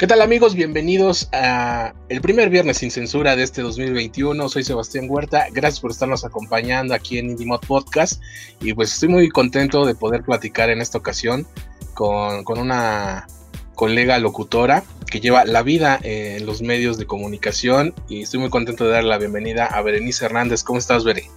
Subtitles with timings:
[0.00, 0.54] ¿Qué tal amigos?
[0.54, 4.48] Bienvenidos a el primer viernes sin censura de este 2021.
[4.48, 5.44] Soy Sebastián Huerta.
[5.52, 8.22] Gracias por estarnos acompañando aquí en IndieMod Podcast.
[8.62, 11.46] Y pues estoy muy contento de poder platicar en esta ocasión
[11.92, 13.26] con, con una
[13.74, 17.92] colega locutora que lleva la vida en los medios de comunicación.
[18.08, 20.64] Y estoy muy contento de dar la bienvenida a Berenice Hernández.
[20.64, 21.30] ¿Cómo estás, Bere?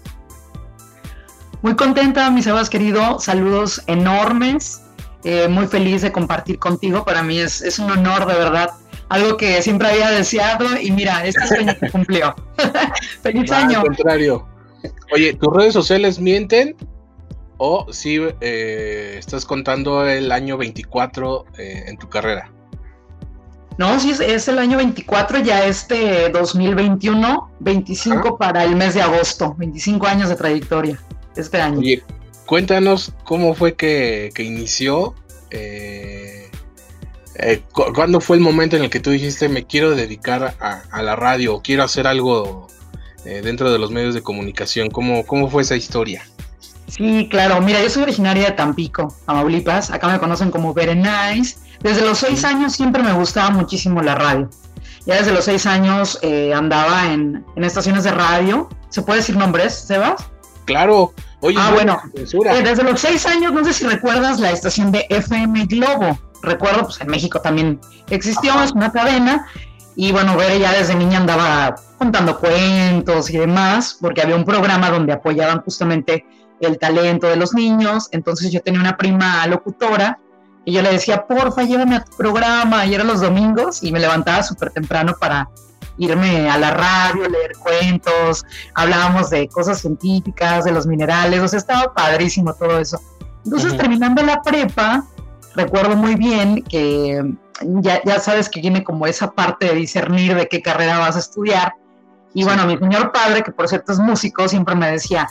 [1.63, 3.19] Muy contenta, mi Sebas querido.
[3.19, 4.82] Saludos enormes
[5.23, 7.03] eh, muy feliz de compartir contigo.
[7.03, 8.71] Para mí es, es, un honor, de verdad.
[9.09, 12.35] Algo que siempre había deseado y mira, este sueño se cumplió.
[13.21, 13.79] ¡Feliz año!
[13.79, 14.47] Al contrario.
[15.13, 16.75] Oye, ¿tus redes sociales mienten?
[17.57, 22.51] ¿O si eh, estás contando el año 24 eh, en tu carrera?
[23.77, 29.01] No, sí, es, es, el año 24, ya este 2021, 25 para el mes de
[29.01, 30.99] agosto, 25 años de trayectoria
[31.35, 31.79] este año.
[31.79, 32.03] Oye,
[32.45, 35.15] cuéntanos cómo fue que, que inició.
[35.51, 36.49] Eh,
[37.35, 41.01] eh, ¿Cuándo fue el momento en el que tú dijiste me quiero dedicar a, a
[41.01, 42.67] la radio o quiero hacer algo
[43.25, 44.89] eh, dentro de los medios de comunicación?
[44.89, 46.23] ¿Cómo, ¿Cómo fue esa historia?
[46.87, 47.59] Sí, claro.
[47.61, 49.89] Mira, yo soy originaria de Tampico, Tamaulipas.
[49.89, 51.57] Acá me conocen como Berenice.
[51.81, 54.49] Desde los seis años siempre me gustaba muchísimo la radio.
[55.05, 58.69] Ya desde los seis años eh, andaba en, en, estaciones de radio.
[58.89, 60.29] ¿Se puede decir nombres, Sebas?
[60.65, 61.13] Claro.
[61.41, 65.05] Oye, ah, bueno, eh, desde los seis años, no sé si recuerdas la estación de
[65.09, 66.17] FM Globo.
[66.41, 67.79] Recuerdo, pues en México también
[68.09, 68.63] existió, Ajá.
[68.63, 69.45] es una cadena.
[69.95, 75.13] Y bueno, ya desde niña andaba contando cuentos y demás, porque había un programa donde
[75.13, 76.25] apoyaban justamente
[76.61, 78.07] el talento de los niños.
[78.11, 80.19] Entonces yo tenía una prima locutora
[80.65, 82.85] y yo le decía, porfa, llévame a tu programa.
[82.85, 85.49] Y eran los domingos y me levantaba súper temprano para
[85.97, 91.59] irme a la radio, leer cuentos, hablábamos de cosas científicas, de los minerales, o sea,
[91.59, 92.99] estaba padrísimo todo eso.
[93.45, 93.79] Entonces, uh -huh.
[93.79, 95.05] terminando la prepa,
[95.55, 97.35] recuerdo muy bien que
[97.81, 101.19] ya, ya sabes que tiene como esa parte de discernir de qué carrera vas a
[101.19, 101.73] estudiar.
[102.33, 102.45] Y sí.
[102.45, 105.27] bueno, mi señor padre, que por cierto es músico, siempre me decía,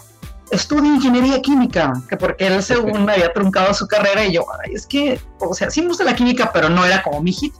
[0.52, 4.74] estudia ingeniería química, que porque él según me había truncado su carrera y yo, Ay,
[4.74, 7.54] es que, o sea, sí me gusta la química, pero no era como mi hit.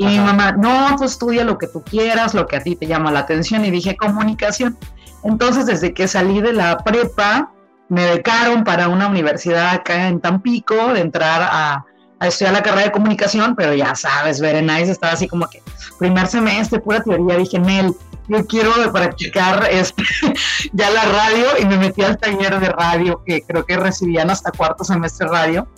[0.00, 0.12] Y Ajá.
[0.12, 3.12] mi mamá, no, tú estudia lo que tú quieras, lo que a ti te llama
[3.12, 3.66] la atención.
[3.66, 4.78] Y dije, comunicación.
[5.24, 7.52] Entonces, desde que salí de la prepa,
[7.90, 11.84] me becaron para una universidad acá en Tampico, de entrar a,
[12.18, 15.62] a estudiar la carrera de comunicación, pero ya sabes, Berenice estaba así como que
[15.98, 17.36] primer semestre, pura teoría.
[17.36, 17.92] Dije, Nel,
[18.28, 20.02] yo quiero practicar este,
[20.72, 24.50] ya la radio y me metí al taller de radio que creo que recibían hasta
[24.50, 25.68] cuarto semestre radio.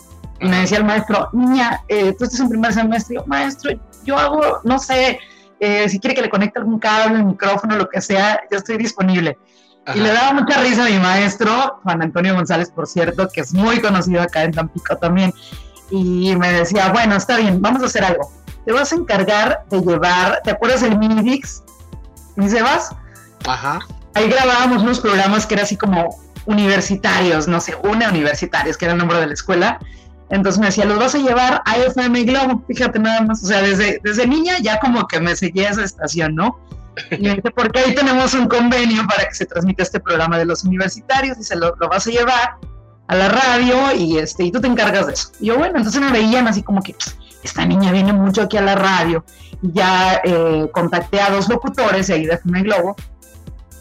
[0.43, 3.15] Y me decía el maestro, niña, eh, tú estás en primer semestre.
[3.15, 3.71] Y yo, maestro,
[4.05, 5.21] yo hago, no sé,
[5.61, 8.77] eh, si quiere que le conecte algún cable, el micrófono, lo que sea, yo estoy
[8.77, 9.39] disponible.
[9.87, 9.97] Ajá.
[9.97, 13.55] Y le daba mucha risa a mi maestro, Juan Antonio González, por cierto, que es
[13.55, 15.33] muy conocido acá en Tampico también.
[15.91, 18.33] Y me decía, bueno, está bien, vamos a hacer algo.
[18.65, 21.63] Te vas a encargar de llevar, ¿te acuerdas del Minidix?
[22.37, 22.91] ¿Y se vas?
[23.47, 23.79] Ajá.
[24.15, 26.17] Ahí grabábamos unos programas que eran así como
[26.47, 29.79] universitarios, no sé, una universitarios, que era el nombre de la escuela
[30.33, 33.61] entonces me decía, los vas a llevar a FM Globo, fíjate nada más, o sea,
[33.61, 36.59] desde, desde niña ya como que me seguía esa estación, ¿no?
[37.11, 40.47] Y me dice, porque ahí tenemos un convenio para que se transmita este programa de
[40.47, 42.57] los universitarios, dice, lo, lo vas a llevar
[43.09, 45.33] a la radio y, este, y tú te encargas de eso.
[45.39, 46.97] Y yo, bueno, entonces me veían así como que,
[47.43, 49.25] esta niña viene mucho aquí a la radio,
[49.63, 52.97] y ya eh, contacté a dos locutores ahí de FM Globo,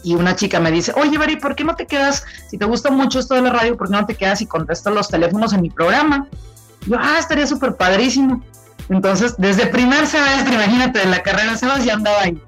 [0.02, 2.90] y una chica me dice, oye, Bari, ¿por qué no te quedas, si te gusta
[2.90, 5.62] mucho esto de la radio, ¿por qué no te quedas y contestas los teléfonos en
[5.62, 6.28] mi programa?
[6.86, 8.42] Y yo, ah, estaría súper padrísimo.
[8.88, 12.42] Entonces, desde primer semestre, imagínate, de la carrera Sebas ya andaba ahí.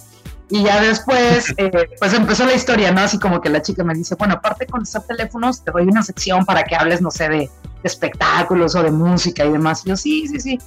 [0.51, 3.01] Y ya después, eh, pues empezó la historia, ¿no?
[3.01, 6.03] Así como que la chica me dice, bueno, aparte de contestar teléfonos, te doy una
[6.03, 7.51] sección para que hables, no sé, de, de
[7.83, 9.83] espectáculos o de música y demás.
[9.85, 10.59] Y yo, sí, sí, sí.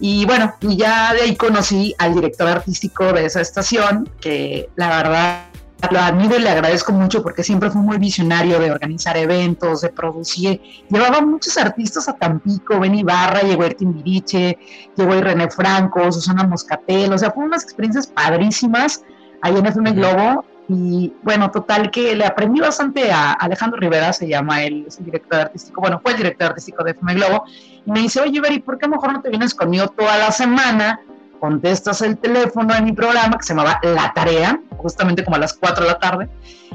[0.00, 4.88] Y bueno, y ya de ahí conocí al director artístico de esa estación, que la
[4.88, 5.51] verdad
[5.90, 9.88] lo admiro y le agradezco mucho porque siempre fue muy visionario de organizar eventos, de
[9.88, 10.60] producir.
[10.88, 14.58] Llevaba muchos artistas a Tampico, Ben Ibarra, llegó Ertin Viriche,
[14.96, 19.02] llegó René Franco, Susana Moscatel, o sea, fueron unas experiencias padrísimas
[19.42, 20.44] ahí en FM Globo.
[20.68, 25.06] Y bueno, total que le aprendí bastante a Alejandro Rivera, se llama él, es el
[25.06, 27.44] director artístico, bueno, fue el director artístico de FM Globo,
[27.84, 31.00] y me dice, oye, Beri, ¿por qué mejor no te vienes conmigo toda la semana?
[31.42, 35.52] Contestas el teléfono en mi programa que se llamaba La Tarea, justamente como a las
[35.54, 36.28] 4 de la tarde,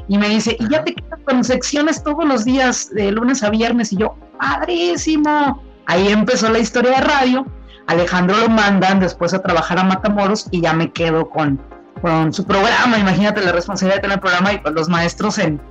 [0.10, 3.50] y me dice, y ya te quedas con secciones todos los días, de lunes a
[3.50, 5.64] viernes, y yo, padrísimo.
[5.86, 7.46] Ahí empezó la historia de radio.
[7.88, 11.62] Alejandro lo mandan después a trabajar a Matamoros y ya me quedo con,
[12.02, 13.00] con su programa.
[13.00, 15.62] Imagínate la responsabilidad de tener el programa y pues los maestros en,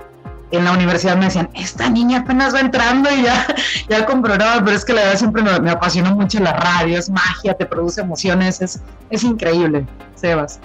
[0.50, 3.46] en la universidad me decían, esta niña apenas va entrando y ya,
[3.88, 7.10] ya con pero es que la verdad siempre me, me, apasionó mucho la radio, es
[7.10, 10.60] magia, te produce emociones, es, es increíble, Sebas.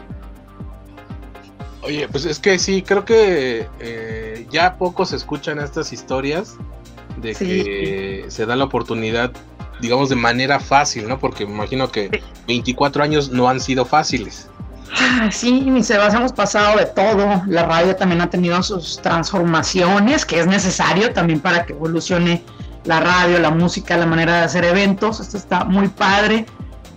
[1.83, 6.55] Oye, pues es que sí, creo que eh, ya pocos escuchan estas historias
[7.17, 7.45] de sí.
[7.45, 9.31] que se da la oportunidad,
[9.81, 11.17] digamos, de manera fácil, ¿no?
[11.17, 14.47] Porque me imagino que 24 años no han sido fáciles.
[15.31, 17.41] Sí, mi Sebas, hemos pasado de todo.
[17.47, 22.43] La radio también ha tenido sus transformaciones, que es necesario también para que evolucione
[22.85, 25.19] la radio, la música, la manera de hacer eventos.
[25.19, 26.45] Esto está muy padre.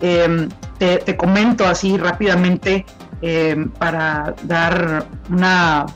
[0.01, 0.49] Eh,
[0.79, 2.85] te, comento así rápidamente
[3.23, 5.87] eh, para dar una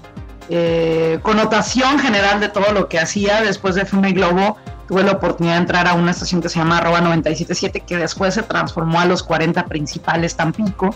[0.49, 4.57] eh, connotación general de todo lo que hacía después de FM Globo.
[4.87, 8.33] Tuve la oportunidad de entrar a una estación que se llama arroba 977, que después
[8.33, 10.95] se transformó a los 40 principales Tampico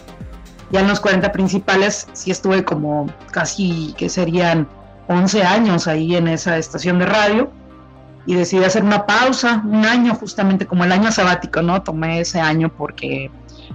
[0.72, 4.66] ya en los 40 principales sí estuve como casi que serían
[5.08, 7.50] 11 años ahí en esa estación de radio
[8.24, 11.82] y decidí hacer una pausa, un año justamente como el año sabático, ¿no?
[11.82, 13.30] Tomé ese año porque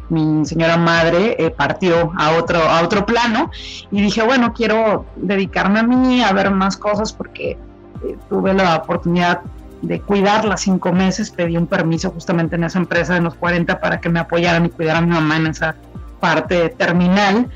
[0.09, 3.51] mi señora madre eh, partió a otro, a otro plano
[3.91, 8.77] y dije, bueno, quiero dedicarme a mí, a ver más cosas porque eh, tuve la
[8.77, 9.41] oportunidad
[9.81, 13.99] de cuidarla cinco meses, pedí un permiso justamente en esa empresa de los 40 para
[13.99, 15.75] que me apoyaran y cuidaran a mi mamá en esa
[16.19, 17.49] parte terminal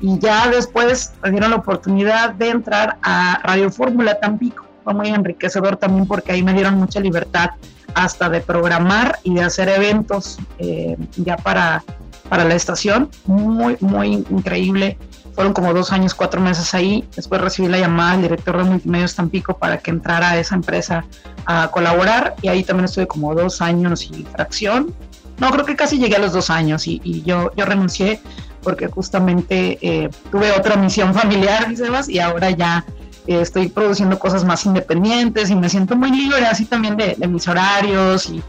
[0.00, 4.66] y ya después me dieron la oportunidad de entrar a Radio Fórmula Tampico.
[4.82, 7.50] Fue muy enriquecedor también porque ahí me dieron mucha libertad
[7.94, 11.84] hasta de programar y de hacer eventos eh, ya para,
[12.28, 13.10] para la estación.
[13.26, 14.96] Muy, muy increíble.
[15.34, 17.06] Fueron como dos años, cuatro meses ahí.
[17.14, 21.04] Después recibí la llamada del director de Multimedios Tampico para que entrara a esa empresa
[21.44, 24.94] a colaborar y ahí también estuve como dos años y fracción
[25.40, 28.20] no, creo que casi llegué a los dos años y, yo, yo renuncié
[28.62, 32.84] porque justamente eh, tuve otra misión familiar, Sebas, y ahora ya
[33.26, 37.48] eh, estoy produciendo cosas más independientes y me siento muy libre así también de, mis
[37.48, 38.42] horarios y,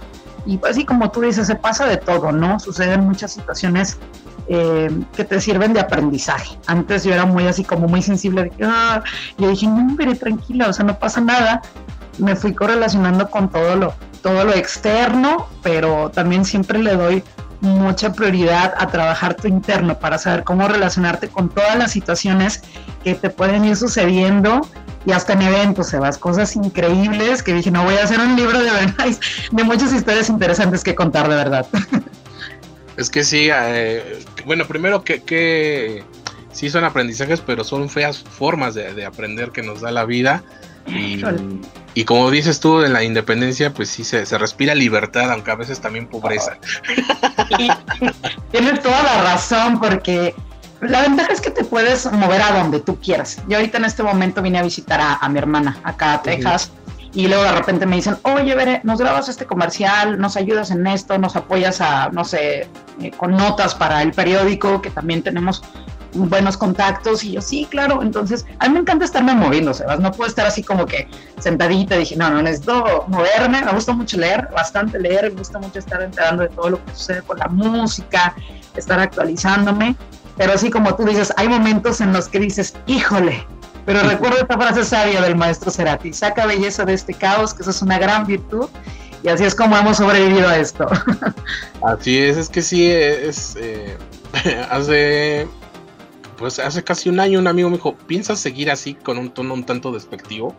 [0.45, 2.59] y pues así como tú dices, se pasa de todo, ¿no?
[2.59, 3.97] Suceden muchas situaciones
[4.47, 6.57] eh, que te sirven de aprendizaje.
[6.67, 9.01] Antes yo era muy así como muy sensible de que, ah,
[9.37, 11.61] yo dije, no, pero tranquila, o sea, no pasa nada.
[12.17, 17.23] Me fui correlacionando con todo lo, todo lo externo, pero también siempre le doy
[17.61, 22.61] mucha prioridad a trabajar tu interno para saber cómo relacionarte con todas las situaciones
[23.03, 24.67] que te pueden ir sucediendo.
[25.05, 28.35] Y hasta en eventos se vas cosas increíbles que dije no voy a hacer un
[28.35, 29.07] libro de verdad
[29.51, 31.65] de muchas historias interesantes que contar de verdad.
[32.97, 36.03] Es que sí eh, bueno primero que, que
[36.51, 40.43] sí son aprendizajes pero son feas formas de, de aprender que nos da la vida
[40.87, 41.23] y,
[41.93, 45.55] y, como dices tú, en la independencia, pues sí se, se respira libertad, aunque a
[45.55, 46.57] veces también pobreza.
[48.51, 50.33] tienes toda la razón, porque
[50.81, 53.37] la ventaja es que te puedes mover a donde tú quieras.
[53.47, 56.71] Yo ahorita en este momento vine a visitar a, a mi hermana acá a Texas.
[57.13, 61.17] Y luego de repente me dicen, oye, nos grabas este comercial, nos ayudas en esto,
[61.17, 62.69] nos apoyas a, no sé,
[63.01, 65.61] eh, con notas para el periódico, que también tenemos
[66.13, 70.11] buenos contactos y yo sí, claro, entonces a mí me encanta estarme moviendo, Sebas, no
[70.11, 71.07] puedo estar así como que
[71.39, 75.79] sentadita, dije, no, no, necesito moverme, me gusta mucho leer, bastante leer, me gusta mucho
[75.79, 78.35] estar enterando de todo lo que sucede con la música,
[78.75, 79.95] estar actualizándome,
[80.37, 83.45] pero así como tú dices, hay momentos en los que dices, híjole,
[83.85, 87.71] pero recuerdo esta frase sabia del maestro Cerati, saca belleza de este caos, que eso
[87.71, 88.67] es una gran virtud,
[89.23, 90.87] y así es como hemos sobrevivido a esto.
[91.83, 93.55] Así es, es que sí, es...
[93.55, 93.97] Eh,
[94.69, 95.47] hace
[96.41, 99.53] pues hace casi un año un amigo me dijo, ¿piensas seguir así con un tono
[99.53, 100.55] un tanto despectivo?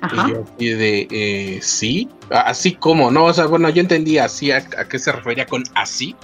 [0.00, 0.28] Ajá.
[0.28, 3.24] Y yo y de, eh, sí, así como, ¿no?
[3.24, 6.16] O sea, bueno, yo entendía así a, a, qué se refería con así.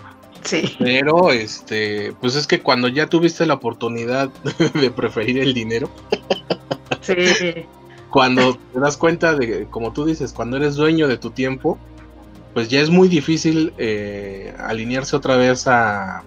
[0.44, 0.76] Sí.
[0.78, 4.30] Pero, este, pues es que cuando ya tuviste la oportunidad
[4.74, 5.90] de preferir el dinero.
[7.00, 7.66] sí.
[8.10, 11.78] Cuando te das cuenta de, como tú dices, cuando eres dueño de tu tiempo,
[12.54, 16.22] pues ya es muy difícil eh, alinearse otra vez a,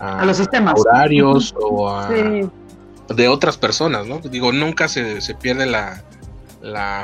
[0.00, 2.48] a, a, los sistemas horarios o a, sí.
[3.14, 4.18] de otras personas, ¿no?
[4.18, 6.02] Digo, nunca se, pierde la,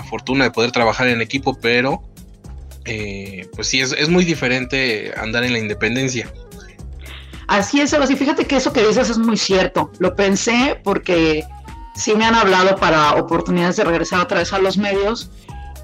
[0.09, 2.03] fortuna de poder trabajar en equipo, pero
[2.85, 6.31] eh, pues sí, es, muy diferente andar en la independencia.
[7.47, 9.91] Así es, y fíjate que eso que dices es muy cierto.
[9.99, 11.45] Lo pensé porque
[11.95, 15.31] sí me han hablado para oportunidades de regresar otra vez a los medios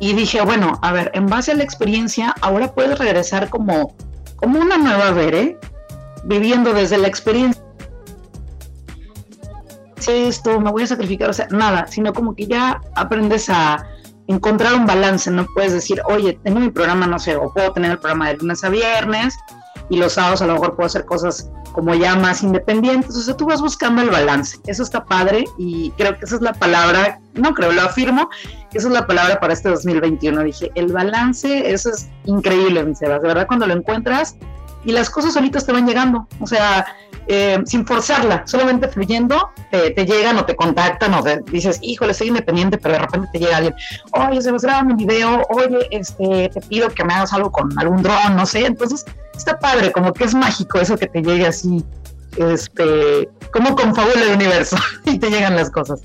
[0.00, 3.94] y dije, bueno, a ver, en base a la experiencia, ahora puedes regresar como,
[4.36, 5.58] como una nueva Bere,
[6.24, 7.62] viviendo desde la experiencia.
[10.06, 13.86] Esto, me voy a sacrificar, o sea, nada, sino como que ya aprendes a
[14.26, 17.92] encontrar un balance, no puedes decir, oye, tengo mi programa, no sé, o puedo tener
[17.92, 19.36] el programa de lunes a viernes
[19.88, 23.36] y los sábados a lo mejor puedo hacer cosas como ya más independientes, o sea,
[23.36, 27.20] tú vas buscando el balance, eso está padre y creo que esa es la palabra,
[27.34, 28.28] no creo, lo afirmo,
[28.70, 32.94] que esa es la palabra para este 2021, dije, el balance, eso es increíble, mi
[32.94, 34.36] Sebas, de verdad cuando lo encuentras
[34.84, 36.86] y las cosas solitas te van llegando, o sea,
[37.26, 42.28] eh, sin forzarla, solamente fluyendo, te, llegan o te contactan o te dices, híjole, soy
[42.28, 43.74] independiente, pero de repente te llega alguien,
[44.12, 47.78] oye, se va a un video, oye, este, te pido que me hagas algo con
[47.78, 49.04] algún dron, no sé, entonces
[49.36, 51.84] está padre, como que es mágico eso que te llegue así,
[52.36, 56.00] este, como confabula el universo y te llegan las cosas.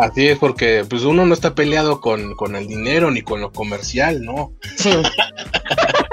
[0.00, 3.52] Así es, porque pues uno no está peleado con, con el dinero ni con lo
[3.52, 4.52] comercial, ¿no?
[4.76, 4.92] Sí.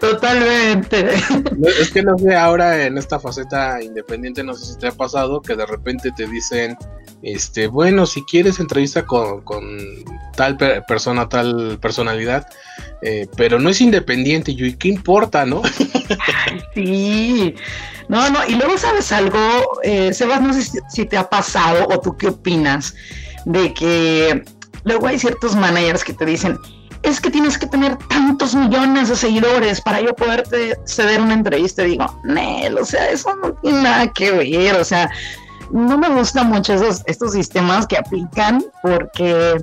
[0.00, 1.14] Totalmente.
[1.80, 5.40] Es que no sé, ahora en esta faceta independiente, no sé si te ha pasado
[5.40, 6.76] que de repente te dicen,
[7.22, 9.44] este, bueno, si quieres entrevista con,
[10.36, 12.46] tal persona, tal personalidad,
[13.02, 15.62] eh, pero no es independiente, ¿y qué importa, no?
[16.74, 17.54] sí.
[18.08, 19.38] No, no, y luego sabes algo,
[19.82, 22.94] eh, Sebas, no sé si te ha pasado o tú qué opinas
[23.46, 24.44] de que
[24.84, 26.58] luego hay ciertos managers que te dicen,
[27.04, 31.84] es que tienes que tener tantos millones de seguidores para yo poderte ceder una entrevista.
[31.84, 35.10] Y digo, Nel, o sea, eso no tiene nada que ver, o sea,
[35.70, 39.62] no me gustan mucho esos, estos sistemas que aplican porque,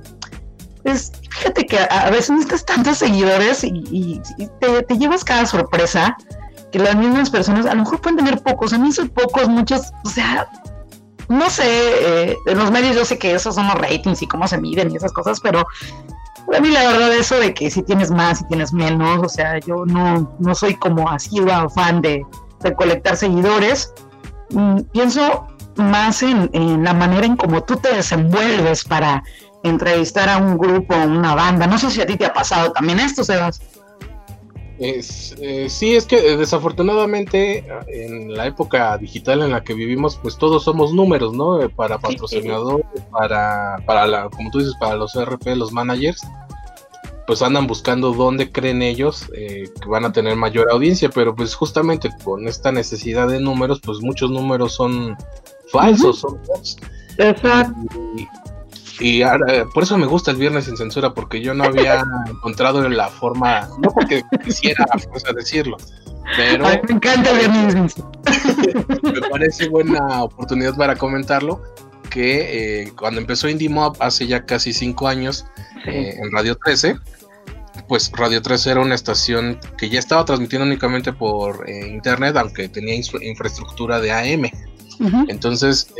[0.84, 4.22] pues, fíjate que a, veces necesitas tantos seguidores y,
[4.60, 6.16] te, llevas cada sorpresa
[6.72, 9.92] que las mismas personas a lo mejor pueden tener pocos, a mí son pocos, muchos,
[10.06, 10.48] o sea,
[11.28, 14.48] no sé, eh, en los medios yo sé que esos son los ratings y cómo
[14.48, 15.66] se miden y esas cosas, pero
[16.56, 19.60] a mí la verdad eso de que si tienes más, si tienes menos, o sea,
[19.60, 21.38] yo no, no soy como así
[21.76, 22.26] fan de
[22.62, 23.94] recolectar seguidores.
[24.50, 29.24] Mm, pienso más en, la manera en cómo tú te desenvuelves para
[29.64, 31.68] entrevistar a un grupo, a una banda.
[31.68, 33.62] No sé si a ti te ha pasado también esto, Sebas.
[34.82, 40.18] Es, eh, sí, es que eh, desafortunadamente en la época digital en la que vivimos,
[40.20, 41.62] pues todos somos números, ¿no?
[41.62, 46.24] Eh, para patrocinadores, para, para la, como tú dices, para los RP, los managers,
[47.28, 52.10] pues andan buscando dónde creen ellos que van a tener mayor audiencia, pero pues justamente
[52.24, 55.16] con esta necesidad de números, pues muchos números son
[55.72, 56.78] falsos, son bots.
[57.20, 57.76] Exacto.
[58.18, 58.28] Y
[59.24, 63.10] ahora, por eso me gusta el viernes sin censura, porque yo no había encontrado la
[63.10, 64.86] forma, no porque quisiera
[65.36, 65.78] decirlo,
[66.38, 66.66] pero.
[66.66, 67.96] me encanta el viernes
[69.04, 71.62] Me parece buena oportunidad para comentarlo.
[72.10, 75.46] Que eh, cuando empezó Indie Mob hace ya casi cinco años
[75.86, 76.98] eh, en Radio 13,
[77.88, 82.68] pues Radio 13 era una estación que ya estaba transmitiendo únicamente por eh, internet, aunque
[82.68, 84.52] tenía infraestructura de AM.
[85.30, 85.94] Entonces,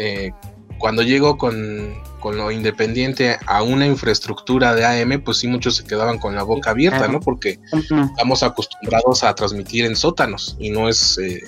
[0.82, 6.18] cuando llegó con, lo independiente a una infraestructura de AM, pues sí muchos se quedaban
[6.18, 7.20] con la boca abierta, ¿no?
[7.20, 11.42] Porque estamos acostumbrados a transmitir en sótanos y no es eh,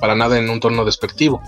[0.00, 1.40] para nada en un tono despectivo.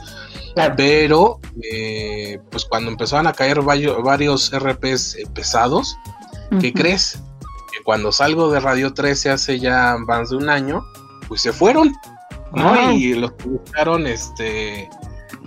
[0.77, 1.39] Pero,
[1.71, 5.95] eh, pues cuando empezaban a caer varios, RPs eh, pesados,
[6.61, 7.21] ¿qué crees?
[7.71, 10.85] Que cuando salgo de Radio 13 hace ya más de un año,
[11.29, 11.93] pues se fueron,
[12.53, 12.93] ¿no?
[12.93, 14.89] Y los buscaron, este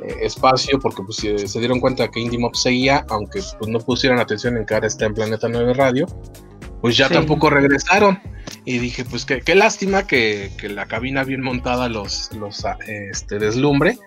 [0.01, 4.19] eh, espacio porque pues, se dieron cuenta que Indie Mob seguía, aunque pues, no pusieron
[4.19, 6.07] atención en que ahora está en Planeta 9 Radio,
[6.81, 8.19] pues ya tampoco regresaron.
[8.65, 13.37] Y dije, pues qué, qué lástima que, la cabina bien montada los, los ah, este,
[13.39, 13.97] deslumbre,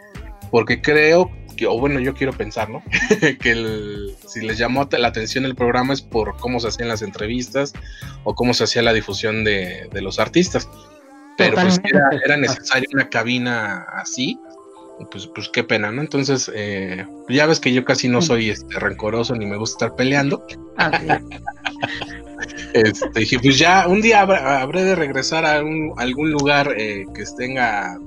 [0.50, 2.82] porque creo que, o bueno, yo quiero pensar, ¿no?
[3.40, 7.72] que si les llamó la atención el programa es por cómo se hacían las entrevistas
[8.24, 10.68] o cómo se hacía la difusión de, los artistas.
[11.36, 14.38] Pero pues era, era necesaria una cabina así
[15.10, 16.00] pues, pues qué pena, ¿no?
[16.00, 19.96] Entonces, eh, ya ves que yo casi no soy este, rencoroso ni me gusta estar
[19.96, 20.44] peleando.
[20.76, 20.90] Ah,
[22.72, 27.98] este, dije, pues ya un día habré de regresar a algún lugar eh, que tenga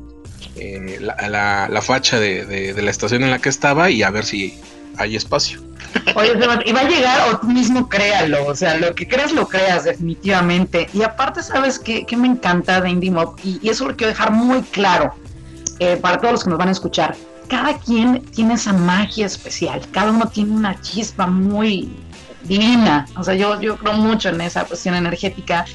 [0.55, 4.57] eh, la, la, facha de, la estación en la que estaba y a ver si
[4.97, 5.61] hay espacio.
[6.15, 6.33] Oye,
[6.65, 9.85] y va a llegar o tú mismo créalo, o sea, lo que creas lo creas
[9.85, 10.87] definitivamente.
[10.93, 13.35] Y aparte, ¿sabes qué, me encanta de Indie Mob?
[13.43, 15.13] Y, y eso lo quiero dejar muy claro
[15.79, 17.15] eh, para todos los que nos van a escuchar,
[17.47, 21.89] cada quien tiene esa magia especial, cada uno tiene una chispa muy
[22.43, 25.65] divina, o sea, yo, yo creo mucho en esa cuestión energética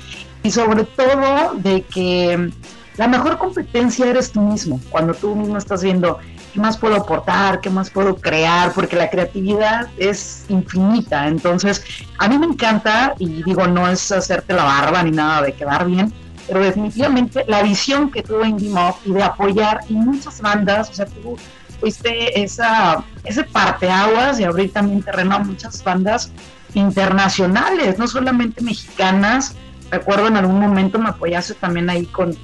[0.42, 2.50] y sobre todo de que
[2.96, 6.18] la mejor competencia eres tú mismo, cuando tú mismo estás viendo
[6.52, 11.26] qué más puedo aportar, qué más puedo crear, porque la creatividad es infinita.
[11.26, 11.82] Entonces,
[12.18, 15.86] a mí me encanta, y digo, no es hacerte la barba ni nada de quedar
[15.86, 16.12] bien,
[16.46, 20.94] pero definitivamente la visión que tuvo Indie Mob y de apoyar y muchas bandas, o
[20.94, 21.36] sea, tú
[21.80, 26.30] fuiste esa, ese parteaguas y abrir también terreno a muchas bandas
[26.74, 29.54] internacionales, no solamente mexicanas.
[29.90, 32.36] Recuerdo en algún momento me apoyaste también ahí con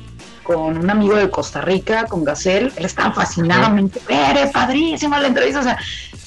[0.48, 5.60] con un amigo de Costa Rica, con Gacel, él estaba fascinadamente, eres padrísima la entrevista,
[5.60, 5.78] o sea,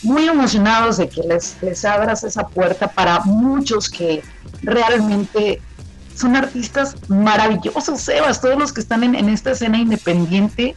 [0.04, 4.22] muy emocionados de que les, les abras esa puerta para muchos que
[4.62, 5.60] realmente
[6.22, 10.76] son artistas maravillosos, Sebas, todos los que están en, en esta escena independiente,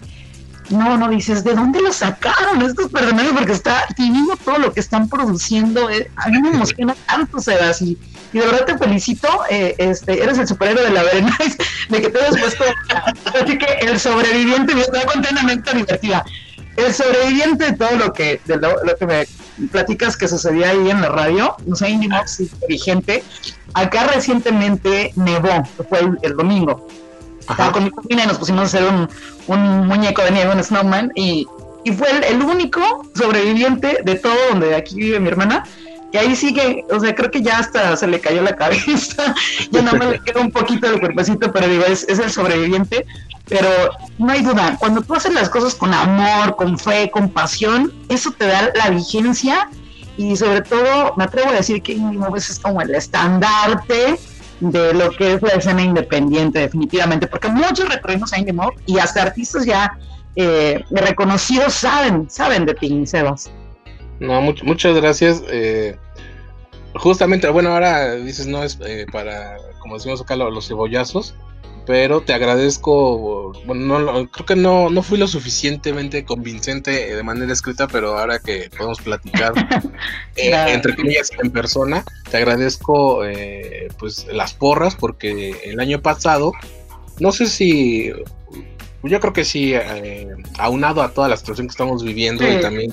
[0.71, 3.33] no, no dices, ¿de dónde lo sacaron estos personajes?
[3.33, 5.91] Porque está divino todo lo que están produciendo.
[5.91, 7.99] Eh, a mí me emociona tanto, Sebas, y,
[8.33, 9.29] y de verdad te felicito.
[9.51, 11.59] Eh, este, eres el superhéroe de la Berenice,
[11.91, 12.65] de que te hayas puesto.
[13.43, 16.25] así que el sobreviviente, me está completamente divertida.
[16.77, 19.27] El sobreviviente de todo lo que, de lo, que me
[19.71, 23.23] platicas que sucedía ahí en la radio, no sé, Indie Mox vigente.
[23.75, 26.87] Acá recientemente nevó, fue el domingo
[27.49, 29.09] estaba con mi cocina y nos pusimos a hacer un,
[29.47, 31.47] un muñeco de nieve, un snowman, y,
[31.85, 32.81] y fue el, único
[33.15, 35.65] sobreviviente de todo donde aquí vive mi hermana.
[36.15, 39.35] Que ahí sigue, o sea, creo que ya hasta se le cayó la cabeza,
[39.73, 43.05] ya no me le queda un poquito del cuerpecito, pero digo, es, el sobreviviente.
[43.49, 43.69] Pero
[44.19, 48.31] no hay duda, cuando tú haces las cosas con amor, con fe, con pasión, eso
[48.31, 49.69] te da la vigencia
[50.17, 51.97] y sobre todo me atrevo a decir que
[52.31, 54.17] veces es como el estandarte
[54.61, 58.55] de lo que es la escena independiente, definitivamente, porque muchos recorrimos a Indie
[58.87, 59.99] y hasta artistas ya
[60.37, 63.51] eh, reconocidos saben, saben de ti, Sebas.
[64.27, 65.43] No, muchas gracias.
[65.49, 65.97] Eh,
[66.95, 71.35] justamente, bueno, ahora dices, no es eh, para, como decimos acá, los cebollazos
[71.87, 77.53] pero te agradezco, bueno, no, creo que no, no fui lo suficientemente convincente de manera
[77.53, 79.53] escrita, pero ahora que podemos platicar
[80.37, 86.53] eh, entre comillas en persona, te agradezco eh, pues las porras porque el año pasado,
[87.21, 88.13] no sé si,
[89.03, 92.93] yo creo que sí, eh, aunado a toda la situación que estamos viviendo y también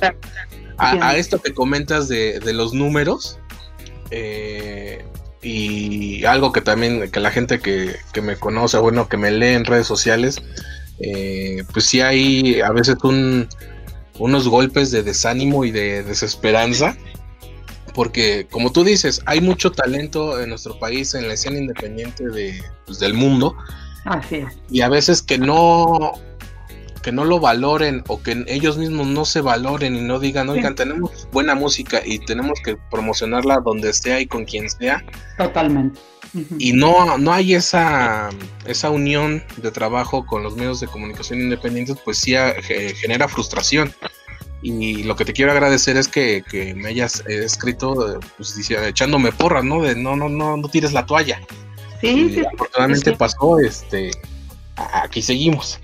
[0.81, 3.39] a, esto que comentas de, de los números,
[4.09, 5.05] eh,
[5.41, 9.65] y algo que también, que la gente que, me conoce, bueno, que me lee en
[9.65, 10.41] redes sociales,
[10.99, 13.47] eh, pues sí hay a veces un,
[14.19, 16.95] unos golpes de desánimo y de desesperanza,
[17.95, 22.61] porque como tú dices, hay mucho talento en nuestro país, en la escena independiente de,
[22.85, 23.55] pues, del mundo,
[24.69, 26.13] y a veces que no,
[27.01, 30.75] que no lo valoren o que ellos mismos no se valoren y no digan, oigan,
[30.75, 35.03] tenemos buena música y tenemos que promocionarla donde sea y con quien sea.
[35.37, 35.99] Totalmente.
[36.57, 38.29] Y no, no hay esa,
[38.65, 42.35] esa unión de trabajo con los medios de comunicación independientes, pues sí
[43.01, 43.93] genera frustración.
[44.61, 46.43] Y lo que te quiero agradecer es que,
[46.77, 49.81] me hayas eh, escrito, pues, echándome porras, ¿no?
[49.81, 51.41] De no, no, no, no tires la toalla.
[51.99, 54.11] Sí, sí, afortunadamente pasó, este,
[54.75, 55.79] aquí seguimos.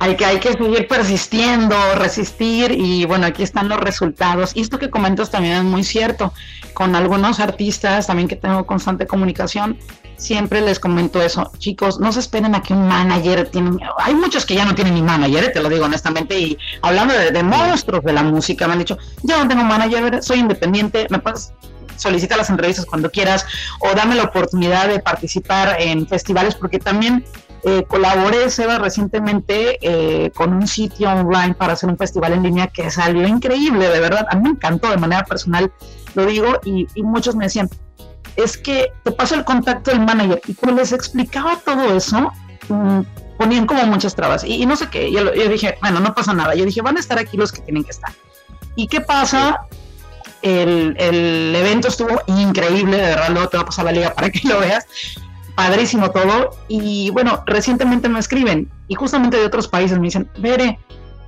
[0.00, 4.52] hay que, hay que seguir persistiendo, resistir y bueno, aquí están los resultados.
[4.54, 6.32] Y esto que comentas también es muy cierto.
[6.72, 9.78] Con algunos artistas también que tengo constante comunicación,
[10.16, 11.50] siempre les comento eso.
[11.58, 13.78] Chicos, no se esperen a que un manager tiene...
[13.98, 17.42] Hay muchos que ya no tienen ni manager, te lo digo honestamente, y hablando de,
[17.42, 21.52] monstruos de la música, me han dicho, yo no tengo manager, soy independiente, me puedes
[21.96, 23.46] solicita las entrevistas cuando quieras
[23.78, 27.24] o dame la oportunidad de participar en festivales porque también
[27.66, 32.66] eh, colaboré, Seba, recientemente eh, con un sitio online para hacer un festival en línea
[32.66, 34.26] que salió increíble, de verdad.
[34.30, 35.72] A mí me encantó de manera personal,
[36.14, 37.70] lo digo, y, muchos me decían,
[38.36, 40.42] es que te paso el contacto del manager.
[40.46, 42.30] Y cuando les explicaba todo eso,
[42.68, 43.00] mm,
[43.38, 44.44] ponían como muchas trabas.
[44.44, 46.54] Y, no sé qué, yo, dije, bueno, no pasa nada.
[46.54, 48.12] Yo dije, van a estar aquí los que tienen que estar.
[48.76, 49.60] ¿Y qué pasa?
[50.42, 54.28] El, el, evento estuvo increíble, de verdad, luego te va a pasar la liga para
[54.28, 54.86] que lo veas
[55.54, 56.50] padrísimo todo.
[56.68, 60.78] Y bueno, recientemente me escriben y justamente de otros países me dicen, Bere,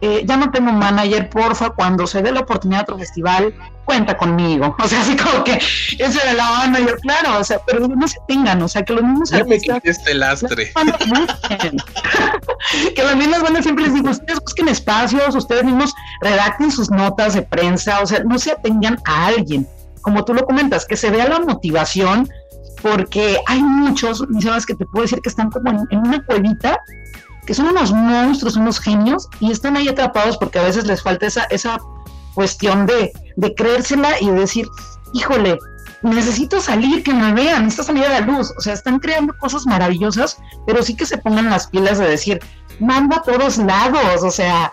[0.03, 4.17] eh, ya no tengo manager, porfa, cuando se dé la oportunidad de otro festival, cuenta
[4.17, 4.77] conmigo.
[4.87, 8.19] O sea, así como que eso de la manager, claro, o sea, pero no se
[8.29, 9.81] tengan, o sea, que los mismos ya artistas...
[9.83, 10.73] Me este lastre.
[12.95, 17.35] que los mismos bandas siempre les digo, ustedes busquen espacios, ustedes mismos redacten sus notas
[17.35, 19.67] de prensa, o sea, no se atengan a alguien.
[20.03, 22.29] Como tú lo comentas, que se vea la motivación
[22.91, 26.79] porque hay muchos, mis que te puedo decir que están como en, una cuevita
[27.45, 31.27] que son unos monstruos, unos genios, y están ahí atrapados porque a veces les falta
[31.27, 31.79] esa, esa
[32.35, 34.67] cuestión de, de creérsela y decir,
[35.13, 35.57] híjole,
[36.03, 38.53] necesito salir, que me vean, necesito salir a la luz.
[38.59, 42.41] O sea, están creando cosas maravillosas, pero sí que se pongan las pilas de decir,
[42.81, 44.25] manda a todos lados.
[44.25, 44.73] O sea,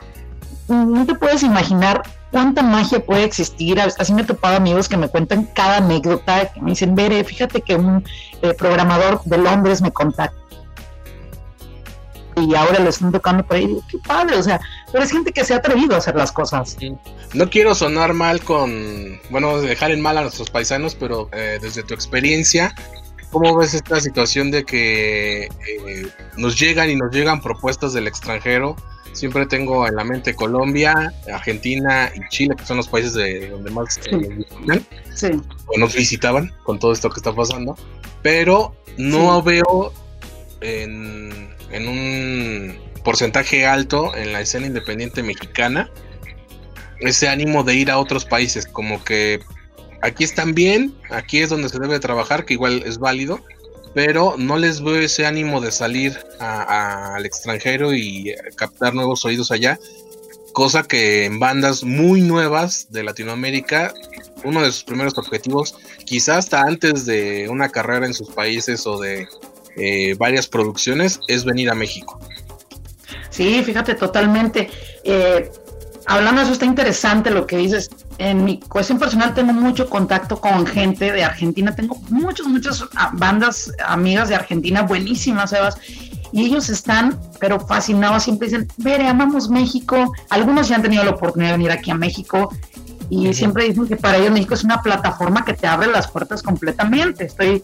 [0.68, 2.02] no te puedes imaginar
[2.34, 3.80] cuánta magia puede existir.
[3.80, 7.62] Así me he topado amigos que me cuentan cada anécdota, que me dicen, Bere, fíjate
[7.62, 8.04] que un
[8.42, 10.44] eh, programador de Londres me contacta
[12.36, 13.78] y ahora lo están tocando por ahí.
[13.88, 14.60] qué padre, o sea,
[14.92, 16.76] pero es gente que se ha atrevido a hacer las cosas.
[17.36, 21.84] No quiero sonar mal con, bueno, dejar en mal a nuestros paisanos, pero eh, desde
[21.84, 22.74] tu experiencia,
[23.34, 28.78] ¿cómo ves esta situación de que eh, nos llegan y nos llegan propuestas del extranjero?
[29.12, 33.70] Siempre tengo en la mente Colombia, Argentina y Chile, que son los países de donde
[33.70, 35.42] más eh, nos visitan, sí.
[35.68, 37.76] o nos visitaban con todo esto que está pasando,
[38.22, 39.92] pero no veo
[40.62, 45.90] en en un porcentaje alto en la escena independiente mexicana
[47.00, 49.42] ese ánimo de ir a otros países, como que
[50.04, 53.40] aquí están bien, aquí es donde se debe trabajar, que igual es válido,
[53.96, 59.80] pero no les veo ese ánimo de salir al extranjero y captar nuevos oídos allá,
[60.52, 63.94] cosa que en bandas muy nuevas de Latinoamérica,
[64.44, 69.00] uno de sus primeros objetivos, quizás hasta antes de una carrera en sus países o
[69.00, 69.28] de
[69.78, 72.20] eh, varias producciones es venir a México.
[73.30, 74.70] Sí, fíjate, totalmente.
[75.04, 75.50] Eh,
[76.06, 77.90] hablando de eso, está interesante lo que dices.
[78.18, 81.76] En mi cuestión personal tengo mucho contacto con gente de Argentina.
[81.76, 85.78] Tengo muchas, muchas ah, bandas amigas de Argentina, buenísimas, Sebas.
[86.32, 90.14] Y ellos están, pero fascinados, siempre dicen, Vere, amamos México.
[90.30, 92.50] Algunos ya han tenido la oportunidad de venir aquí a México
[93.10, 96.42] y siempre dicen que para ellos México es una plataforma que te abre las puertas
[96.42, 97.26] completamente.
[97.26, 97.64] Estoy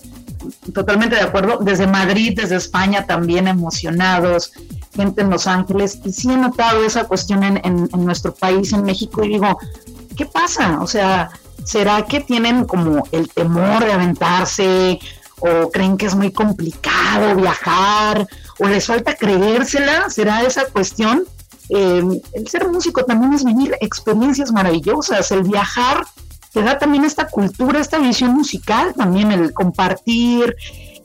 [0.73, 1.57] totalmente de acuerdo.
[1.57, 4.51] Desde Madrid, desde España también emocionados,
[4.95, 5.99] gente en Los Ángeles.
[6.03, 9.57] Y sí he notado esa cuestión en, en, nuestro país, en México, y digo,
[10.19, 10.81] ¿qué pasa?
[10.81, 11.29] O sea,
[11.63, 14.99] ¿será que tienen como el temor de aventarse?
[15.39, 18.27] ¿O creen que es muy complicado viajar?
[18.59, 20.09] ¿O les falta creérsela?
[20.09, 21.23] ¿Será esa cuestión?
[21.69, 22.03] Eh,
[22.33, 26.05] el ser músico también es vivir experiencias maravillosas, el viajar
[26.51, 30.53] te da también esta cultura, esta visión musical, también el compartir,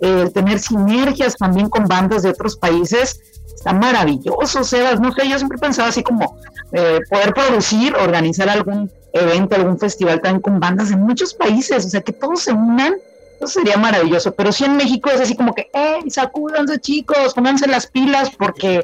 [0.01, 3.21] el tener sinergias también con bandas de otros países,
[3.55, 6.39] está maravilloso, Sebas, no sé, yo siempre pensaba así como
[6.75, 11.89] eh, poder producir, organizar algún evento, algún festival también con bandas de muchos países, o
[11.89, 12.97] sea, que todos se unan,
[13.37, 17.69] eso sería maravilloso, pero sí en México es así como que, ¡eh, sacúdanse chicos, pónganse
[17.69, 18.83] las pilas porque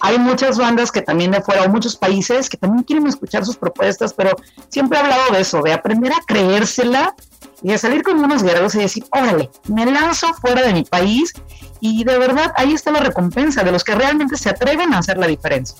[0.00, 3.56] hay muchas bandas que también de fuera, o muchos países que también quieren escuchar sus
[3.56, 4.34] propuestas, pero
[4.70, 7.14] siempre he hablado de eso, de aprender a creérsela
[7.62, 11.34] y de salir con unos guerreros y decir, órale, me lanzo fuera de mi país
[11.80, 15.18] y de verdad ahí está la recompensa de los que realmente se atreven a hacer
[15.18, 15.76] la diferencia.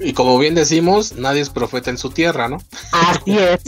[0.00, 2.58] Y como bien decimos, nadie es profeta en su tierra, ¿no?
[2.92, 3.60] Así es.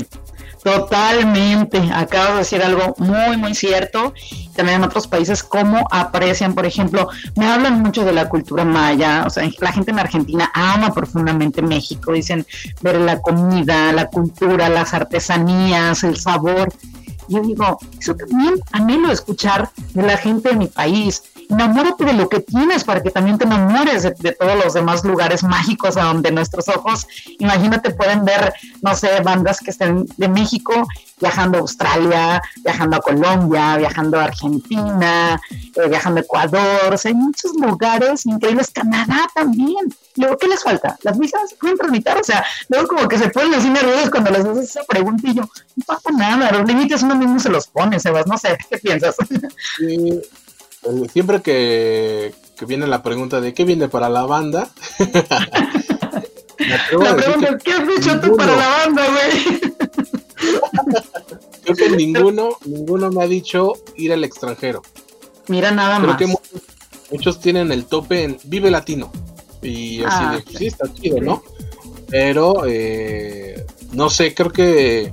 [0.62, 4.14] Totalmente, acabo de decir algo muy, muy cierto.
[4.54, 9.24] También en otros países, cómo aprecian, por ejemplo, me hablan mucho de la cultura maya,
[9.26, 12.46] o sea, la gente en Argentina ama profundamente México, dicen
[12.80, 16.72] ver la comida, la cultura, las artesanías, el sabor.
[17.28, 22.28] Yo digo, eso también anhelo escuchar de la gente de mi país enamórate de lo
[22.28, 26.30] que tienes para que también te enamores de, todos los demás lugares mágicos a donde
[26.30, 27.06] nuestros ojos,
[27.38, 30.86] imagínate, pueden ver, no sé, bandas que estén de México
[31.20, 35.40] viajando a Australia, viajando a Colombia, viajando a Argentina,
[35.76, 39.94] eh, viajando a Ecuador, o sea, hay muchos lugares increíbles, Canadá también.
[40.16, 40.98] Luego, ¿qué les falta?
[41.02, 42.18] ¿Las visas pueden tramitar?
[42.18, 45.34] O sea, luego como que se ponen así nerviosos cuando les haces esa pregunta y
[45.34, 48.78] yo, no pasa nada, los límites uno mismo se los pone, Sebas, no sé, ¿qué
[48.78, 49.16] piensas?
[49.78, 50.20] Sí,
[51.12, 52.34] siempre que,
[52.66, 54.70] viene la pregunta de qué viene para la banda.
[56.58, 59.60] la pregunta ¿qué has dicho tú para la banda, güey?
[61.64, 64.82] Creo que ninguno, ninguno me ha dicho ir al extranjero.
[65.48, 66.18] Mira nada Creo más.
[66.18, 66.26] que
[67.10, 69.10] muchos, tienen el tope en Vive Latino.
[69.60, 71.42] Y así ah, de, sí, está chido, ¿no?
[72.08, 75.12] Pero, eh, no sé, creo que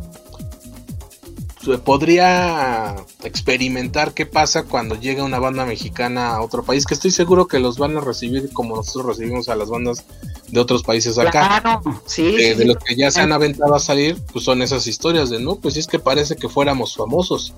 [1.84, 7.48] podría experimentar qué pasa cuando llega una banda mexicana a otro país, que estoy seguro
[7.48, 10.06] que los van a recibir como nosotros recibimos a las bandas
[10.48, 11.32] de otros países acá.
[11.32, 15.30] Claro, sí, de los que ya se han aventado a salir, pues son esas historias
[15.30, 17.54] de, no, pues es que parece que fuéramos famosos.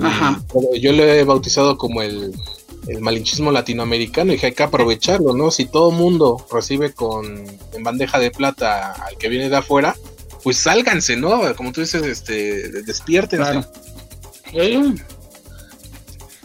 [0.00, 0.40] Ajá.
[0.80, 2.34] Yo le he bautizado como el,
[2.88, 5.50] el malinchismo latinoamericano y hay que aprovecharlo, ¿no?
[5.50, 9.96] Si todo mundo recibe con en bandeja de plata al que viene de afuera,
[10.42, 11.54] pues sálganse, ¿no?
[11.56, 13.66] Como tú dices, este, despiértense.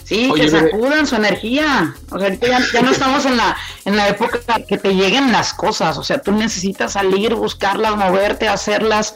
[0.04, 1.96] Sí, que sacudan su energía.
[2.12, 5.54] O sea, ahorita ya, no estamos en la, en la época que te lleguen las
[5.54, 5.98] cosas.
[5.98, 9.16] O sea, tú necesitas salir, buscarlas, moverte, hacerlas.